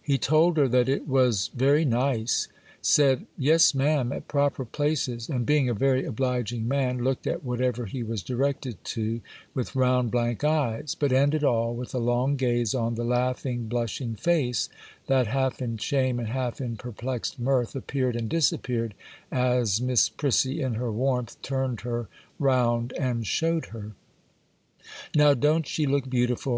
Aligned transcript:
He 0.00 0.16
told 0.16 0.56
her 0.56 0.68
that 0.68 0.88
it 0.88 1.06
was 1.06 1.50
very 1.54 1.84
nice,—said, 1.84 3.26
'Yes, 3.36 3.74
ma'am,' 3.74 4.10
at 4.10 4.26
proper 4.26 4.64
places,—and, 4.64 5.44
being 5.44 5.68
a 5.68 5.74
very 5.74 6.06
obliging 6.06 6.66
man, 6.66 7.04
looked 7.04 7.26
at 7.26 7.44
whatever 7.44 7.84
he 7.84 8.02
was 8.02 8.22
directed 8.22 8.82
to, 8.96 9.20
with 9.52 9.76
round, 9.76 10.10
blank 10.10 10.42
eyes; 10.44 10.96
but 10.98 11.12
ended 11.12 11.44
all 11.44 11.74
with 11.74 11.94
a 11.94 11.98
long 11.98 12.36
gaze 12.36 12.74
on 12.74 12.94
the 12.94 13.04
laughing, 13.04 13.68
blushing 13.68 14.14
face, 14.14 14.70
that, 15.08 15.26
half 15.26 15.60
in 15.60 15.76
shame 15.76 16.18
and 16.18 16.28
half 16.28 16.58
in 16.58 16.76
perplexed 16.78 17.38
mirth, 17.38 17.76
appeared 17.76 18.16
and 18.16 18.30
disappeared 18.30 18.94
as 19.30 19.78
Miss 19.78 20.08
Prissy 20.08 20.62
in 20.62 20.76
her 20.76 20.90
warmth 20.90 21.36
turned 21.42 21.82
her 21.82 22.08
round 22.38 22.94
and 22.98 23.26
showed 23.26 23.66
her. 23.66 23.92
'Now, 25.14 25.34
don't 25.34 25.66
she 25.66 25.84
look 25.84 26.08
beautiful? 26.08 26.54